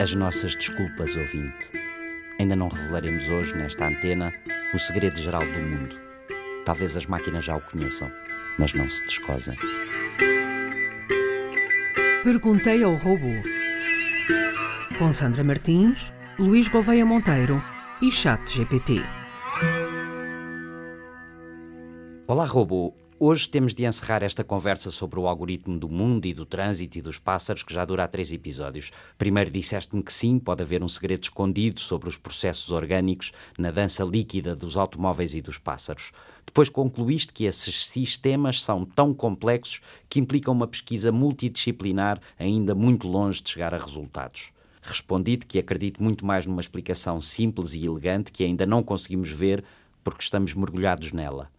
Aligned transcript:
As 0.00 0.14
nossas 0.14 0.56
desculpas, 0.56 1.14
ouvinte. 1.14 1.70
Ainda 2.38 2.56
não 2.56 2.68
revelaremos 2.68 3.28
hoje, 3.28 3.54
nesta 3.54 3.86
antena, 3.86 4.32
o 4.72 4.78
segredo 4.78 5.20
geral 5.20 5.44
do 5.44 5.60
mundo. 5.60 5.94
Talvez 6.64 6.96
as 6.96 7.04
máquinas 7.04 7.44
já 7.44 7.54
o 7.54 7.60
conheçam, 7.60 8.10
mas 8.58 8.72
não 8.72 8.88
se 8.88 9.04
descosem. 9.04 9.58
Perguntei 12.24 12.82
ao 12.82 12.94
robô. 12.94 13.28
Com 14.98 15.12
Sandra 15.12 15.44
Martins, 15.44 16.14
Luís 16.38 16.66
Gouveia 16.66 17.04
Monteiro 17.04 17.62
e 18.00 18.10
Chat 18.10 18.56
GPT. 18.56 19.02
Olá, 22.26 22.46
robô. 22.46 22.94
Hoje 23.22 23.46
temos 23.46 23.74
de 23.74 23.84
encerrar 23.84 24.22
esta 24.22 24.42
conversa 24.42 24.90
sobre 24.90 25.20
o 25.20 25.28
algoritmo 25.28 25.78
do 25.78 25.90
mundo 25.90 26.24
e 26.24 26.32
do 26.32 26.46
trânsito 26.46 26.96
e 26.96 27.02
dos 27.02 27.18
pássaros, 27.18 27.62
que 27.62 27.74
já 27.74 27.84
dura 27.84 28.04
há 28.04 28.08
três 28.08 28.32
episódios. 28.32 28.90
Primeiro 29.18 29.50
disseste-me 29.50 30.02
que 30.02 30.10
sim, 30.10 30.38
pode 30.38 30.62
haver 30.62 30.82
um 30.82 30.88
segredo 30.88 31.24
escondido 31.24 31.80
sobre 31.80 32.08
os 32.08 32.16
processos 32.16 32.70
orgânicos 32.70 33.30
na 33.58 33.70
dança 33.70 34.02
líquida 34.04 34.56
dos 34.56 34.74
automóveis 34.74 35.34
e 35.34 35.42
dos 35.42 35.58
pássaros. 35.58 36.12
Depois 36.46 36.70
concluíste 36.70 37.30
que 37.30 37.44
esses 37.44 37.84
sistemas 37.84 38.62
são 38.62 38.86
tão 38.86 39.12
complexos 39.12 39.82
que 40.08 40.18
implicam 40.18 40.54
uma 40.54 40.66
pesquisa 40.66 41.12
multidisciplinar 41.12 42.18
ainda 42.38 42.74
muito 42.74 43.06
longe 43.06 43.42
de 43.42 43.50
chegar 43.50 43.74
a 43.74 43.78
resultados. 43.78 44.48
Respondi-te 44.80 45.44
que 45.44 45.58
acredito 45.58 46.02
muito 46.02 46.24
mais 46.24 46.46
numa 46.46 46.62
explicação 46.62 47.20
simples 47.20 47.74
e 47.74 47.84
elegante 47.84 48.32
que 48.32 48.44
ainda 48.44 48.64
não 48.64 48.82
conseguimos 48.82 49.30
ver 49.30 49.62
porque 50.02 50.22
estamos 50.22 50.54
mergulhados 50.54 51.12
nela. 51.12 51.50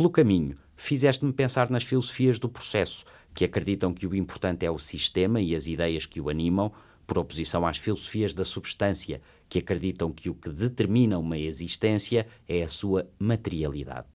Pelo 0.00 0.08
caminho, 0.08 0.56
fizeste-me 0.76 1.30
pensar 1.30 1.68
nas 1.68 1.84
filosofias 1.84 2.38
do 2.38 2.48
processo, 2.48 3.04
que 3.34 3.44
acreditam 3.44 3.92
que 3.92 4.06
o 4.06 4.14
importante 4.14 4.64
é 4.64 4.70
o 4.70 4.78
sistema 4.78 5.42
e 5.42 5.54
as 5.54 5.66
ideias 5.66 6.06
que 6.06 6.18
o 6.18 6.30
animam, 6.30 6.72
por 7.06 7.18
oposição 7.18 7.66
às 7.66 7.76
filosofias 7.76 8.32
da 8.32 8.42
substância, 8.42 9.20
que 9.46 9.58
acreditam 9.58 10.10
que 10.10 10.30
o 10.30 10.34
que 10.34 10.48
determina 10.48 11.18
uma 11.18 11.36
existência 11.36 12.26
é 12.48 12.62
a 12.62 12.68
sua 12.68 13.10
materialidade. 13.18 14.06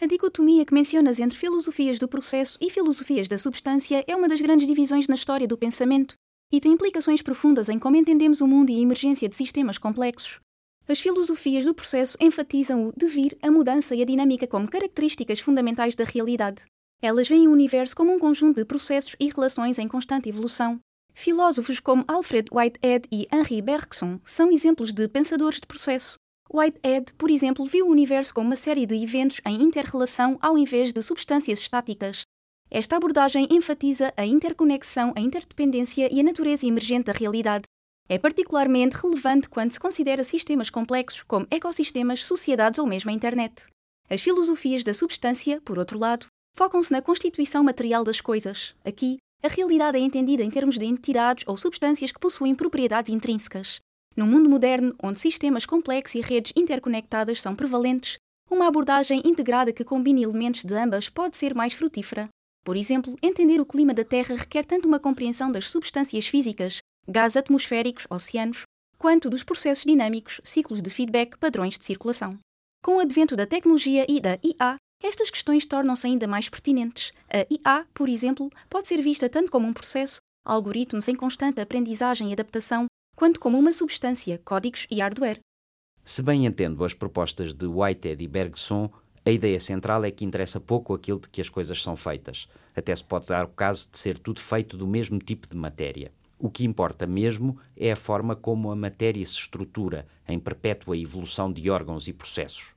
A 0.00 0.06
dicotomia 0.06 0.64
que 0.64 0.72
mencionas 0.72 1.18
entre 1.18 1.36
filosofias 1.36 1.98
do 1.98 2.06
processo 2.06 2.56
e 2.60 2.70
filosofias 2.70 3.26
da 3.26 3.36
substância 3.36 4.04
é 4.06 4.14
uma 4.14 4.28
das 4.28 4.40
grandes 4.40 4.68
divisões 4.68 5.08
na 5.08 5.16
história 5.16 5.48
do 5.48 5.58
pensamento 5.58 6.14
e 6.52 6.60
tem 6.60 6.70
implicações 6.70 7.20
profundas 7.20 7.68
em 7.68 7.80
como 7.80 7.96
entendemos 7.96 8.40
o 8.40 8.46
mundo 8.46 8.70
e 8.70 8.76
a 8.76 8.82
emergência 8.82 9.28
de 9.28 9.34
sistemas 9.34 9.76
complexos. 9.76 10.38
As 10.86 11.00
filosofias 11.00 11.64
do 11.64 11.74
processo 11.74 12.16
enfatizam 12.20 12.88
o 12.88 12.92
devir, 12.94 13.36
a 13.42 13.50
mudança 13.50 13.94
e 13.94 14.02
a 14.02 14.04
dinâmica 14.04 14.46
como 14.46 14.70
características 14.70 15.40
fundamentais 15.40 15.94
da 15.94 16.04
realidade. 16.04 16.62
Elas 17.00 17.26
veem 17.26 17.48
o 17.48 17.52
universo 17.52 17.96
como 17.96 18.12
um 18.12 18.18
conjunto 18.18 18.56
de 18.56 18.64
processos 18.64 19.16
e 19.18 19.30
relações 19.30 19.78
em 19.78 19.88
constante 19.88 20.28
evolução. 20.28 20.78
Filósofos 21.14 21.80
como 21.80 22.04
Alfred 22.06 22.50
Whitehead 22.52 23.08
e 23.10 23.26
Henri 23.32 23.62
Bergson 23.62 24.20
são 24.24 24.50
exemplos 24.50 24.92
de 24.92 25.08
pensadores 25.08 25.60
de 25.60 25.66
processo. 25.66 26.16
Whitehead, 26.52 27.14
por 27.14 27.30
exemplo, 27.30 27.64
viu 27.64 27.86
o 27.86 27.90
universo 27.90 28.34
como 28.34 28.48
uma 28.48 28.56
série 28.56 28.84
de 28.84 28.94
eventos 28.94 29.40
em 29.46 29.62
interrelação 29.62 30.38
ao 30.42 30.58
invés 30.58 30.92
de 30.92 31.02
substâncias 31.02 31.60
estáticas. 31.60 32.22
Esta 32.70 32.96
abordagem 32.96 33.46
enfatiza 33.50 34.12
a 34.16 34.26
interconexão, 34.26 35.12
a 35.16 35.20
interdependência 35.20 36.12
e 36.12 36.20
a 36.20 36.24
natureza 36.24 36.66
emergente 36.66 37.06
da 37.06 37.12
realidade. 37.12 37.64
É 38.06 38.18
particularmente 38.18 38.96
relevante 38.96 39.48
quando 39.48 39.72
se 39.72 39.80
considera 39.80 40.22
sistemas 40.24 40.68
complexos 40.68 41.22
como 41.22 41.46
ecossistemas, 41.50 42.24
sociedades 42.24 42.78
ou 42.78 42.86
mesmo 42.86 43.10
a 43.10 43.14
internet. 43.14 43.66
As 44.10 44.20
filosofias 44.20 44.84
da 44.84 44.92
substância, 44.92 45.60
por 45.62 45.78
outro 45.78 45.98
lado, 45.98 46.26
focam-se 46.54 46.92
na 46.92 47.00
constituição 47.00 47.64
material 47.64 48.04
das 48.04 48.20
coisas. 48.20 48.74
Aqui, 48.84 49.16
a 49.42 49.48
realidade 49.48 49.96
é 49.96 50.00
entendida 50.00 50.42
em 50.42 50.50
termos 50.50 50.78
de 50.78 50.84
entidades 50.84 51.44
ou 51.46 51.56
substâncias 51.56 52.12
que 52.12 52.20
possuem 52.20 52.54
propriedades 52.54 53.10
intrínsecas. 53.10 53.80
No 54.14 54.26
mundo 54.26 54.50
moderno, 54.50 54.94
onde 55.02 55.18
sistemas 55.18 55.64
complexos 55.64 56.14
e 56.14 56.20
redes 56.20 56.52
interconectadas 56.54 57.40
são 57.40 57.56
prevalentes, 57.56 58.18
uma 58.50 58.68
abordagem 58.68 59.22
integrada 59.24 59.72
que 59.72 59.82
combine 59.82 60.22
elementos 60.22 60.62
de 60.62 60.74
ambas 60.74 61.08
pode 61.08 61.38
ser 61.38 61.54
mais 61.54 61.72
frutífera. 61.72 62.28
Por 62.62 62.76
exemplo, 62.76 63.16
entender 63.22 63.60
o 63.60 63.66
clima 63.66 63.92
da 63.92 64.04
Terra 64.04 64.36
requer 64.36 64.64
tanto 64.64 64.86
uma 64.86 65.00
compreensão 65.00 65.50
das 65.50 65.70
substâncias 65.70 66.26
físicas 66.26 66.78
gases 67.08 67.36
atmosféricos, 67.36 68.06
oceanos, 68.10 68.62
quanto 68.98 69.28
dos 69.28 69.44
processos 69.44 69.84
dinâmicos, 69.84 70.40
ciclos 70.42 70.80
de 70.80 70.90
feedback, 70.90 71.36
padrões 71.38 71.78
de 71.78 71.84
circulação. 71.84 72.38
Com 72.82 72.96
o 72.96 73.00
advento 73.00 73.36
da 73.36 73.46
tecnologia 73.46 74.06
e 74.08 74.20
da 74.20 74.38
IA, 74.42 74.76
estas 75.02 75.30
questões 75.30 75.66
tornam-se 75.66 76.06
ainda 76.06 76.26
mais 76.26 76.48
pertinentes. 76.48 77.12
A 77.28 77.46
IA, 77.50 77.86
por 77.92 78.08
exemplo, 78.08 78.50
pode 78.70 78.86
ser 78.86 79.00
vista 79.02 79.28
tanto 79.28 79.50
como 79.50 79.66
um 79.66 79.72
processo, 79.72 80.18
algoritmos 80.44 81.08
em 81.08 81.14
constante 81.14 81.60
aprendizagem 81.60 82.30
e 82.30 82.32
adaptação, 82.32 82.86
quanto 83.14 83.38
como 83.38 83.58
uma 83.58 83.72
substância, 83.72 84.40
códigos 84.44 84.86
e 84.90 85.00
hardware. 85.00 85.40
Se 86.04 86.22
bem 86.22 86.46
entendo 86.46 86.84
as 86.84 86.92
propostas 86.92 87.54
de 87.54 87.66
Whitehead 87.66 88.22
e 88.22 88.28
Bergson, 88.28 88.90
a 89.26 89.30
ideia 89.30 89.58
central 89.58 90.04
é 90.04 90.10
que 90.10 90.24
interessa 90.24 90.60
pouco 90.60 90.92
aquilo 90.92 91.20
de 91.20 91.30
que 91.30 91.40
as 91.40 91.48
coisas 91.48 91.82
são 91.82 91.96
feitas. 91.96 92.46
Até 92.76 92.94
se 92.94 93.02
pode 93.02 93.26
dar 93.26 93.46
o 93.46 93.48
caso 93.48 93.88
de 93.90 93.98
ser 93.98 94.18
tudo 94.18 94.40
feito 94.40 94.76
do 94.76 94.86
mesmo 94.86 95.18
tipo 95.18 95.48
de 95.48 95.56
matéria. 95.56 96.12
O 96.38 96.50
que 96.50 96.64
importa 96.64 97.06
mesmo 97.06 97.58
é 97.76 97.92
a 97.92 97.96
forma 97.96 98.34
como 98.34 98.70
a 98.70 98.76
matéria 98.76 99.24
se 99.24 99.38
estrutura 99.38 100.06
em 100.28 100.38
perpétua 100.38 100.96
evolução 100.96 101.52
de 101.52 101.70
órgãos 101.70 102.08
e 102.08 102.12
processos. 102.12 102.74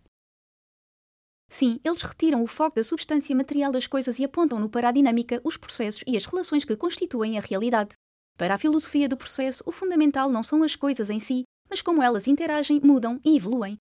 Sim, 1.50 1.80
eles 1.84 2.02
retiram 2.02 2.44
o 2.44 2.48
foco 2.48 2.76
da 2.76 2.84
substância 2.84 3.36
material 3.36 3.72
das 3.72 3.88
coisas 3.88 4.20
e 4.20 4.26
apontam-no 4.26 4.70
para 4.70 4.90
a 4.90 4.92
dinâmica, 4.92 5.42
os 5.44 5.56
processos 5.56 6.04
e 6.06 6.18
as 6.18 6.26
relações 6.26 6.66
que 6.66 6.76
constituem 6.76 7.38
a 7.38 7.42
realidade. 7.42 7.96
Para 8.38 8.54
a 8.54 8.58
filosofia 8.58 9.08
do 9.08 9.18
processo, 9.18 9.64
o 9.66 9.72
fundamental 9.72 10.30
não 10.30 10.44
são 10.44 10.62
as 10.62 10.76
coisas 10.76 11.10
em 11.10 11.20
si, 11.20 11.44
mas 11.70 11.82
como 11.82 12.04
elas 12.04 12.28
interagem, 12.28 12.82
mudam 12.84 13.20
e 13.24 13.36
evoluem. 13.38 13.78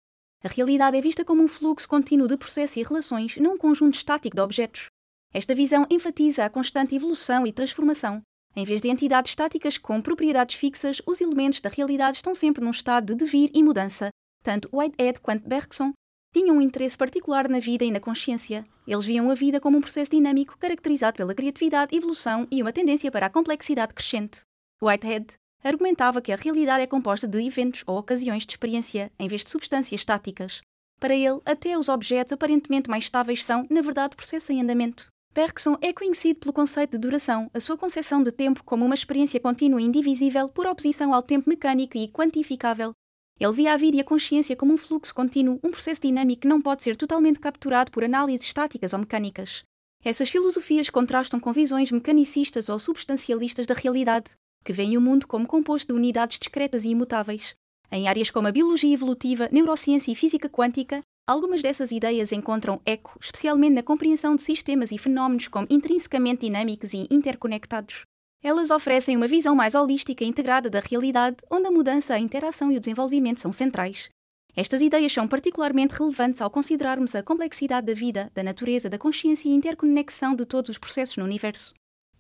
A 0.44 0.48
realidade 0.48 0.98
é 0.98 1.02
vista 1.02 1.24
como 1.24 1.44
um 1.44 1.48
fluxo 1.48 1.88
contínuo 1.88 2.28
de 2.28 2.36
processos 2.36 2.78
e 2.78 2.84
relações, 2.84 3.38
não 3.38 3.53
um 3.53 3.58
conjunto 3.58 3.94
estático 3.94 4.36
de 4.36 4.42
objetos. 4.42 4.88
Esta 5.32 5.56
visão 5.56 5.86
enfatiza 5.90 6.44
a 6.44 6.50
constante 6.50 6.96
evolução 6.96 7.46
e 7.46 7.53
transformação, 7.53 8.22
em 8.56 8.66
vez 8.66 8.81
de 8.81 8.89
entidades 8.89 9.31
estáticas 9.31 9.78
com 9.78 10.01
propriedades 10.01 10.56
fixas, 10.56 11.01
os 11.06 11.22
elementos 11.22 11.62
da 11.62 11.69
realidade 11.69 12.17
estão 12.17 12.34
sempre 12.34 12.63
num 12.63 12.72
estado 12.72 13.07
de 13.07 13.16
devir 13.16 13.50
e 13.53 13.63
mudança. 13.63 14.09
Tanto 14.44 14.69
Whitehead 14.73 15.19
quanto 15.22 15.47
Bergson 15.47 15.94
tinham 16.34 16.57
um 16.57 16.61
interesse 16.61 16.97
particular 16.97 17.47
na 17.47 17.59
vida 17.59 17.85
e 17.85 17.91
na 17.91 18.00
consciência. 18.00 18.63
Eles 18.88 19.06
viam 19.06 19.29
a 19.29 19.34
vida 19.34 19.59
como 19.59 19.78
um 19.78 19.81
processo 19.81 20.11
dinâmico 20.11 20.57
caracterizado 20.57 21.17
pela 21.17 21.35
criatividade, 21.35 21.95
evolução 21.95 22.47
e 22.50 22.61
uma 22.61 22.73
tendência 22.73 23.11
para 23.11 23.28
a 23.28 23.29
complexidade 23.29 23.94
crescente. 23.94 24.41
Whitehead 24.81 25.34
argumentava 25.63 26.22
que 26.22 26.31
a 26.31 26.38
realidade 26.38 26.84
é 26.84 26.88
composta 26.88 27.28
de 27.28 27.45
eventos 27.45 27.84
ou 27.85 27.97
ocasiões 27.97 28.45
de 28.45 28.53
experiência, 28.53 29.11
em 29.19 29.28
vez 29.28 29.44
de 29.44 29.50
substâncias 29.50 30.01
estáticas. 30.01 30.61
Para 31.00 31.16
ele, 31.16 31.40
até 31.45 31.78
os 31.78 31.90
objetos 31.90 32.34
aparentemente 32.34 32.90
mais 32.90 33.06
estáveis 33.06 33.44
são, 33.44 33.66
na 33.69 33.81
verdade, 33.81 34.16
processos 34.16 34.50
em 34.50 34.61
andamento. 34.61 35.07
Bergson 35.34 35.78
é 35.81 35.94
conhecido 35.94 36.42
pelo 36.42 36.52
conceito 36.52 36.92
de 36.92 36.97
duração, 36.97 37.50
a 37.53 37.59
sua 37.62 37.78
concepção 37.78 38.22
de 38.22 38.34
tempo 38.34 38.66
como 38.66 38.86
uma 38.86 38.94
experiência 38.94 39.40
contínua 39.40 39.81
e 39.81 39.86
indivisível 39.86 40.50
por 40.50 40.68
oposição 40.68 41.14
ao 41.14 41.24
tempo 41.24 41.50
mecânico 41.50 41.97
e 41.97 42.09
quantificável. 42.09 42.92
Ele 43.40 43.53
via 43.53 43.74
a 43.74 43.78
vida 43.78 43.96
e 43.96 44.02
a 44.02 44.03
consciência 44.03 44.58
como 44.58 44.74
um 44.74 44.78
fluxo 44.78 45.16
contínuo, 45.16 45.58
um 45.64 45.72
processo 45.72 46.02
dinâmico 46.02 46.41
que 46.41 46.47
não 46.50 46.62
pode 46.62 46.84
ser 46.84 46.97
totalmente 46.97 47.40
capturado 47.40 47.91
por 47.91 48.03
análises 48.03 48.46
estáticas 48.46 48.91
ou 48.91 49.00
mecânicas. 49.00 49.64
Essas 50.03 50.30
filosofias 50.30 50.90
contrastam 50.90 51.40
com 51.40 51.53
visões 51.53 51.91
mecanicistas 51.91 52.68
ou 52.68 52.78
substancialistas 52.78 53.66
da 53.66 53.74
realidade, 53.74 54.31
que 54.66 54.74
veem 54.74 54.97
o 54.97 55.02
mundo 55.02 55.28
como 55.28 55.47
composto 55.47 55.94
de 55.94 55.97
unidades 55.97 56.40
discretas 56.40 56.84
e 56.84 56.90
imutáveis. 56.90 57.56
Em 57.90 58.09
áreas 58.09 58.30
como 58.30 58.50
a 58.50 58.52
biologia 58.52 58.94
evolutiva, 58.94 59.47
neurociência 59.50 60.12
e 60.12 60.16
física 60.16 60.50
quântica, 60.50 61.02
Algumas 61.28 61.62
dessas 61.62 61.92
ideias 61.92 62.32
encontram 62.32 62.82
eco, 62.86 63.18
especialmente 63.22 63.76
na 63.76 63.84
compreensão 63.84 64.36
de 64.36 64.42
sistemas 64.42 64.92
e 64.92 64.98
fenómenos 64.98 65.48
como 65.48 65.68
intrinsecamente 65.70 66.41
dinâmicos 66.41 66.94
e 66.94 67.08
interconectados. 67.09 68.03
Elas 68.44 68.72
oferecem 68.72 69.16
uma 69.16 69.28
visão 69.28 69.56
mais 69.56 69.76
holística 69.76 70.23
e 70.23 70.28
integrada 70.28 70.70
da 70.70 70.79
realidade, 70.79 71.38
onde 71.50 71.68
a 71.68 71.72
mudança, 71.72 72.16
a 72.16 72.20
interação 72.20 72.72
e 72.72 72.78
o 72.78 72.79
desenvolvimento 72.79 73.40
são 73.40 73.52
centrais. 73.52 74.09
Estas 74.56 74.82
ideias 74.82 75.14
são 75.14 75.28
particularmente 75.28 75.94
relevantes 75.94 76.41
ao 76.41 76.50
considerarmos 76.50 77.16
a 77.16 77.24
complexidade 77.24 77.88
da 77.88 77.94
vida, 77.94 78.29
da 78.34 78.44
natureza, 78.44 78.90
da 78.90 78.97
consciência 78.97 79.47
e 79.47 79.53
interconexão 79.53 80.35
de 80.35 80.46
todos 80.46 80.72
os 80.72 80.78
processos 80.78 81.17
no 81.17 81.24
universo. 81.24 81.74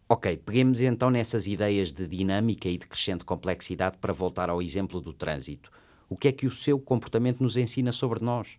Ok, 0.07 0.37
peguemos 0.37 0.79
então 0.79 1.09
nessas 1.09 1.47
ideias 1.47 1.91
de 1.91 2.07
dinâmica 2.07 2.69
e 2.69 2.77
de 2.77 2.87
crescente 2.87 3.25
complexidade 3.25 3.97
para 3.97 4.13
voltar 4.13 4.49
ao 4.49 4.61
exemplo 4.61 5.01
do 5.01 5.11
trânsito. 5.11 5.71
O 6.07 6.15
que 6.15 6.27
é 6.27 6.31
que 6.31 6.45
o 6.45 6.51
seu 6.51 6.79
comportamento 6.79 7.41
nos 7.41 7.57
ensina 7.57 7.91
sobre 7.91 8.23
nós? 8.23 8.57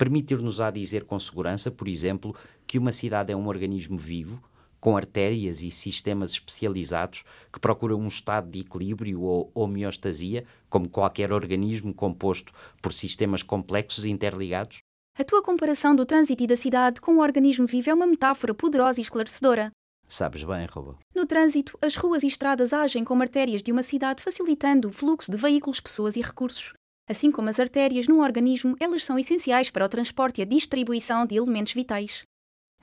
Permitir-nos-á 0.00 0.70
dizer 0.70 1.04
com 1.04 1.20
segurança, 1.20 1.70
por 1.70 1.86
exemplo, 1.86 2.34
que 2.66 2.78
uma 2.78 2.90
cidade 2.90 3.34
é 3.34 3.36
um 3.36 3.46
organismo 3.46 3.98
vivo, 3.98 4.42
com 4.80 4.96
artérias 4.96 5.60
e 5.60 5.70
sistemas 5.70 6.30
especializados 6.30 7.22
que 7.52 7.60
procuram 7.60 8.00
um 8.00 8.08
estado 8.08 8.50
de 8.50 8.60
equilíbrio 8.60 9.20
ou 9.20 9.50
homeostasia, 9.54 10.46
como 10.70 10.88
qualquer 10.88 11.30
organismo 11.34 11.92
composto 11.92 12.50
por 12.80 12.94
sistemas 12.94 13.42
complexos 13.42 14.06
e 14.06 14.08
interligados? 14.08 14.78
A 15.18 15.22
tua 15.22 15.42
comparação 15.42 15.94
do 15.94 16.06
trânsito 16.06 16.44
e 16.44 16.46
da 16.46 16.56
cidade 16.56 16.98
com 16.98 17.16
o 17.16 17.20
organismo 17.20 17.66
vivo 17.66 17.90
é 17.90 17.92
uma 17.92 18.06
metáfora 18.06 18.54
poderosa 18.54 19.00
e 19.00 19.02
esclarecedora. 19.02 19.70
Sabes 20.08 20.42
bem, 20.44 20.64
robô. 20.64 20.94
No 21.14 21.26
trânsito, 21.26 21.78
as 21.82 21.94
ruas 21.94 22.22
e 22.22 22.26
estradas 22.26 22.72
agem 22.72 23.04
como 23.04 23.20
artérias 23.20 23.62
de 23.62 23.70
uma 23.70 23.82
cidade, 23.82 24.22
facilitando 24.22 24.88
o 24.88 24.92
fluxo 24.92 25.30
de 25.30 25.36
veículos, 25.36 25.78
pessoas 25.78 26.16
e 26.16 26.22
recursos. 26.22 26.72
Assim 27.10 27.32
como 27.32 27.48
as 27.48 27.58
artérias 27.58 28.06
num 28.06 28.20
organismo, 28.20 28.76
elas 28.78 29.02
são 29.02 29.18
essenciais 29.18 29.68
para 29.68 29.84
o 29.84 29.88
transporte 29.88 30.38
e 30.38 30.42
a 30.42 30.44
distribuição 30.44 31.26
de 31.26 31.34
elementos 31.34 31.72
vitais. 31.72 32.22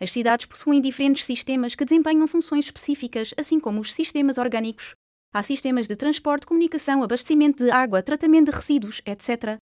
As 0.02 0.12
cidades 0.12 0.46
possuem 0.46 0.82
diferentes 0.82 1.24
sistemas 1.24 1.76
que 1.76 1.86
desempenham 1.86 2.28
funções 2.28 2.66
específicas, 2.66 3.34
assim 3.38 3.58
como 3.58 3.80
os 3.80 3.94
sistemas 3.94 4.38
orgânicos. 4.38 4.96
Há 5.34 5.42
sistemas 5.44 5.88
de 5.88 5.96
transporte, 5.96 6.46
comunicação, 6.46 7.02
abastecimento 7.02 7.64
de 7.64 7.72
água, 7.72 8.04
tratamento 8.04 8.52
de 8.52 8.58
resíduos, 8.58 9.02
etc. 9.06 9.58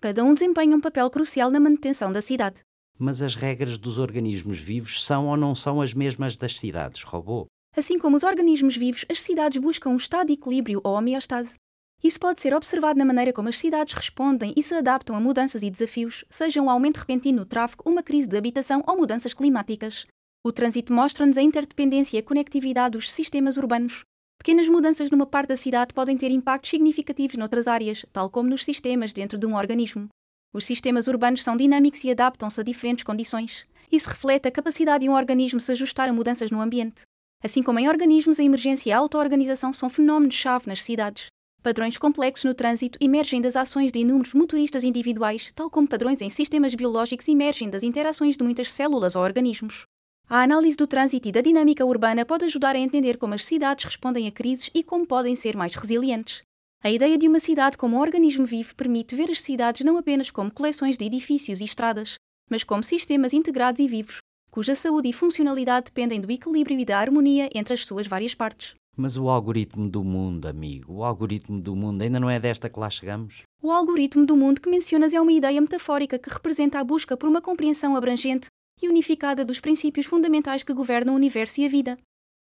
Cada 0.00 0.22
um 0.22 0.32
desempenha 0.32 0.76
um 0.76 0.80
papel 0.80 1.10
crucial 1.10 1.50
na 1.50 1.58
manutenção 1.58 2.12
da 2.12 2.20
cidade. 2.20 2.60
Mas 2.96 3.20
as 3.20 3.34
regras 3.34 3.76
dos 3.76 3.98
organismos 3.98 4.60
vivos 4.60 5.04
são 5.04 5.26
ou 5.26 5.36
não 5.36 5.56
são 5.56 5.82
as 5.82 5.92
mesmas 5.92 6.36
das 6.36 6.56
cidades, 6.56 7.02
robô? 7.02 7.46
Assim 7.76 7.98
como 7.98 8.16
os 8.16 8.22
organismos 8.22 8.76
vivos, 8.76 9.04
as 9.10 9.20
cidades 9.20 9.60
buscam 9.60 9.90
um 9.90 9.96
estado 9.96 10.28
de 10.28 10.34
equilíbrio 10.34 10.80
ou 10.84 10.94
homeostase. 10.94 11.56
Isso 12.04 12.20
pode 12.20 12.38
ser 12.38 12.52
observado 12.52 12.98
na 12.98 13.04
maneira 13.06 13.32
como 13.32 13.48
as 13.48 13.58
cidades 13.58 13.94
respondem 13.94 14.52
e 14.54 14.62
se 14.62 14.74
adaptam 14.74 15.16
a 15.16 15.20
mudanças 15.20 15.62
e 15.62 15.70
desafios, 15.70 16.22
sejam 16.28 16.66
um 16.66 16.70
aumento 16.70 16.98
repentino 16.98 17.38
no 17.38 17.46
tráfego, 17.46 17.82
uma 17.86 18.02
crise 18.02 18.28
de 18.28 18.36
habitação 18.36 18.84
ou 18.86 18.94
mudanças 18.94 19.32
climáticas. 19.32 20.04
O 20.46 20.52
trânsito 20.52 20.92
mostra-nos 20.92 21.38
a 21.38 21.42
interdependência 21.42 22.18
e 22.18 22.20
a 22.20 22.22
conectividade 22.22 22.98
dos 22.98 23.10
sistemas 23.10 23.56
urbanos. 23.56 24.04
Pequenas 24.38 24.68
mudanças 24.68 25.10
numa 25.10 25.24
parte 25.24 25.48
da 25.48 25.56
cidade 25.56 25.94
podem 25.94 26.18
ter 26.18 26.30
impactos 26.30 26.68
significativos 26.68 27.38
noutras 27.38 27.66
áreas, 27.66 28.04
tal 28.12 28.28
como 28.28 28.50
nos 28.50 28.66
sistemas 28.66 29.14
dentro 29.14 29.38
de 29.38 29.46
um 29.46 29.56
organismo. 29.56 30.08
Os 30.52 30.66
sistemas 30.66 31.08
urbanos 31.08 31.42
são 31.42 31.56
dinâmicos 31.56 32.04
e 32.04 32.10
adaptam-se 32.10 32.60
a 32.60 32.64
diferentes 32.64 33.02
condições. 33.02 33.66
Isso 33.90 34.10
reflete 34.10 34.46
a 34.46 34.52
capacidade 34.52 35.04
de 35.04 35.08
um 35.08 35.14
organismo 35.14 35.58
se 35.58 35.72
ajustar 35.72 36.10
a 36.10 36.12
mudanças 36.12 36.50
no 36.50 36.60
ambiente. 36.60 37.00
Assim 37.42 37.62
como 37.62 37.78
em 37.78 37.88
organismos, 37.88 38.38
a 38.38 38.44
emergência 38.44 38.90
e 38.90 38.92
a 38.92 38.98
auto-organização 38.98 39.72
são 39.72 39.88
fenómenos-chave 39.88 40.68
nas 40.68 40.82
cidades. 40.82 41.28
Padrões 41.64 41.96
complexos 41.96 42.44
no 42.44 42.52
trânsito 42.52 42.98
emergem 43.00 43.40
das 43.40 43.56
ações 43.56 43.90
de 43.90 43.98
inúmeros 43.98 44.34
motoristas 44.34 44.84
individuais, 44.84 45.50
tal 45.54 45.70
como 45.70 45.88
padrões 45.88 46.20
em 46.20 46.28
sistemas 46.28 46.74
biológicos 46.74 47.26
emergem 47.26 47.70
das 47.70 47.82
interações 47.82 48.36
de 48.36 48.44
muitas 48.44 48.70
células 48.70 49.16
ou 49.16 49.22
organismos. 49.22 49.86
A 50.28 50.42
análise 50.42 50.76
do 50.76 50.86
trânsito 50.86 51.26
e 51.26 51.32
da 51.32 51.40
dinâmica 51.40 51.82
urbana 51.82 52.22
pode 52.26 52.44
ajudar 52.44 52.76
a 52.76 52.78
entender 52.78 53.16
como 53.16 53.32
as 53.32 53.46
cidades 53.46 53.86
respondem 53.86 54.28
a 54.28 54.30
crises 54.30 54.68
e 54.74 54.82
como 54.82 55.06
podem 55.06 55.34
ser 55.34 55.56
mais 55.56 55.74
resilientes. 55.74 56.42
A 56.82 56.90
ideia 56.90 57.16
de 57.16 57.26
uma 57.26 57.40
cidade 57.40 57.78
como 57.78 57.96
um 57.96 58.00
organismo 58.00 58.44
vivo 58.44 58.74
permite 58.74 59.16
ver 59.16 59.30
as 59.30 59.40
cidades 59.40 59.86
não 59.86 59.96
apenas 59.96 60.30
como 60.30 60.52
coleções 60.52 60.98
de 60.98 61.06
edifícios 61.06 61.62
e 61.62 61.64
estradas, 61.64 62.16
mas 62.50 62.62
como 62.62 62.82
sistemas 62.82 63.32
integrados 63.32 63.80
e 63.80 63.88
vivos, 63.88 64.18
cuja 64.50 64.74
saúde 64.74 65.08
e 65.08 65.14
funcionalidade 65.14 65.86
dependem 65.86 66.20
do 66.20 66.30
equilíbrio 66.30 66.78
e 66.78 66.84
da 66.84 66.98
harmonia 66.98 67.48
entre 67.54 67.72
as 67.72 67.86
suas 67.86 68.06
várias 68.06 68.34
partes. 68.34 68.74
Mas 68.96 69.16
o 69.16 69.28
algoritmo 69.28 69.88
do 69.88 70.04
mundo, 70.04 70.46
amigo, 70.46 70.94
o 70.94 71.04
algoritmo 71.04 71.60
do 71.60 71.74
mundo 71.74 72.02
ainda 72.02 72.20
não 72.20 72.30
é 72.30 72.38
desta 72.38 72.70
que 72.70 72.78
lá 72.78 72.88
chegamos? 72.88 73.42
O 73.60 73.72
algoritmo 73.72 74.24
do 74.24 74.36
mundo 74.36 74.60
que 74.60 74.70
mencionas 74.70 75.12
é 75.12 75.20
uma 75.20 75.32
ideia 75.32 75.60
metafórica 75.60 76.18
que 76.18 76.30
representa 76.30 76.78
a 76.78 76.84
busca 76.84 77.16
por 77.16 77.28
uma 77.28 77.42
compreensão 77.42 77.96
abrangente 77.96 78.46
e 78.80 78.88
unificada 78.88 79.44
dos 79.44 79.58
princípios 79.58 80.06
fundamentais 80.06 80.62
que 80.62 80.72
governam 80.72 81.14
o 81.14 81.16
universo 81.16 81.60
e 81.60 81.64
a 81.64 81.68
vida. 81.68 81.96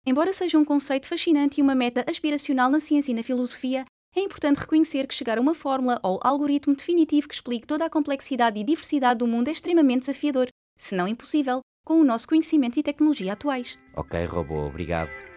Embora 0.06 0.34
seja 0.34 0.58
um 0.58 0.66
conceito 0.66 1.08
fascinante 1.08 1.60
e 1.60 1.64
uma 1.64 1.76
meta 1.76 2.04
aspiracional 2.10 2.70
na 2.70 2.80
ciência 2.80 3.12
e 3.12 3.16
na 3.16 3.24
filosofia, 3.24 3.86
é 4.14 4.20
importante 4.20 4.58
reconhecer 4.58 5.08
que 5.08 5.16
chegar 5.16 5.38
a 5.38 5.42
uma 5.42 5.54
fórmula 5.54 6.00
ou 6.04 6.20
algoritmo 6.22 6.76
definitivo 6.76 7.30
que 7.30 7.36
explique 7.36 7.68
toda 7.68 7.86
a 7.86 7.90
complexidade 7.90 8.60
e 8.60 8.64
diversidade 8.64 9.20
do 9.20 9.28
mundo 9.28 9.48
é 9.48 9.52
extremamente 9.52 10.02
desafiador, 10.02 10.48
se 10.78 10.96
não 10.96 11.08
impossível, 11.08 11.62
com 11.86 12.02
o 12.02 12.04
nosso 12.04 12.28
conhecimento 12.28 12.78
e 12.78 12.84
tecnologia 12.84 13.34
atuais. 13.34 13.78
Ok, 13.96 14.26
robô, 14.26 14.66
obrigado. 14.66 15.31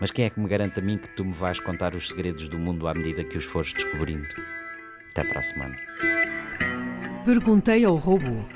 Mas 0.00 0.10
quem 0.10 0.24
é 0.24 0.30
que 0.30 0.38
me 0.38 0.48
garante 0.48 0.80
a 0.80 0.82
mim 0.82 0.98
que 0.98 1.08
tu 1.10 1.24
me 1.24 1.32
vais 1.32 1.58
contar 1.58 1.94
os 1.94 2.08
segredos 2.08 2.48
do 2.48 2.58
mundo 2.58 2.86
à 2.86 2.94
medida 2.94 3.24
que 3.24 3.38
os 3.38 3.44
fores 3.44 3.72
descobrindo? 3.72 4.28
Até 5.10 5.24
para 5.24 5.40
a 5.40 5.42
semana. 5.42 5.76
Perguntei 7.24 7.84
ao 7.84 7.96
robô. 7.96 8.55